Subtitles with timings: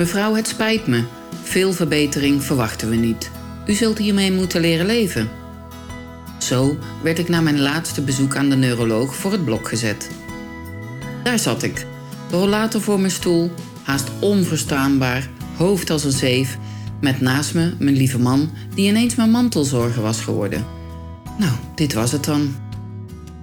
[0.00, 1.04] Mevrouw, het spijt me.
[1.42, 3.30] Veel verbetering verwachten we niet.
[3.66, 5.30] U zult hiermee moeten leren leven.
[6.38, 10.10] Zo werd ik na mijn laatste bezoek aan de neuroloog voor het blok gezet.
[11.22, 11.86] Daar zat ik,
[12.30, 13.50] de rollator voor mijn stoel,
[13.82, 16.58] haast onverstaanbaar, hoofd als een zeef,
[17.00, 20.66] met naast me mijn lieve man die ineens mijn mantelzorger was geworden.
[21.38, 22.54] Nou, dit was het dan.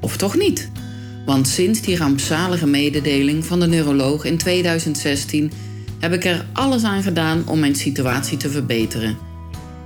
[0.02, 0.70] Of toch niet?
[1.26, 5.52] Want sinds die rampzalige mededeling van de neuroloog in 2016
[6.00, 9.18] heb ik er alles aan gedaan om mijn situatie te verbeteren.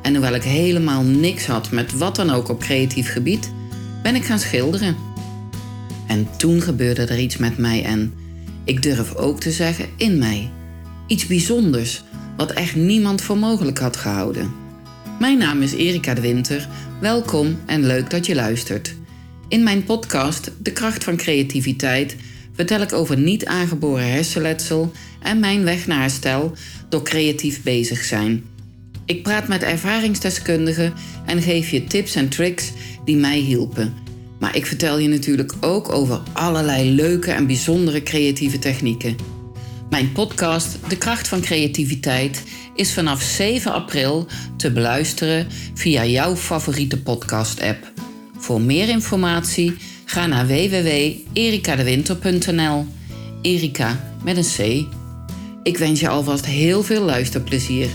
[0.02, 3.52] En hoewel ik helemaal niks had met wat dan ook op creatief gebied,
[4.03, 4.95] ben ik gaan schilderen.
[6.07, 8.13] En toen gebeurde er iets met mij en,
[8.63, 10.49] ik durf ook te zeggen, in mij.
[11.07, 12.03] Iets bijzonders,
[12.38, 14.52] wat echt niemand voor mogelijk had gehouden.
[15.19, 16.67] Mijn naam is Erika de Winter.
[16.99, 18.95] Welkom en leuk dat je luistert.
[19.47, 22.16] In mijn podcast De kracht van creativiteit
[22.53, 26.53] vertel ik over niet aangeboren hersenletsel en mijn weg naar herstel
[26.89, 28.43] door creatief bezig zijn.
[29.05, 30.93] Ik praat met ervaringsdeskundigen
[31.25, 32.71] en geef je tips en tricks
[33.05, 33.93] die mij hielpen.
[34.39, 39.15] Maar ik vertel je natuurlijk ook over allerlei leuke en bijzondere creatieve technieken.
[39.89, 42.43] Mijn podcast De Kracht van Creativiteit
[42.75, 44.27] is vanaf 7 april
[44.58, 47.91] te beluisteren via jouw favoriete podcast-app.
[48.38, 49.73] Voor meer informatie
[50.12, 52.86] ga naar www.erikadewinter.nl.
[53.42, 54.86] Erika met een C.
[55.64, 57.90] Ik wens je alvast heel veel luisterplezier.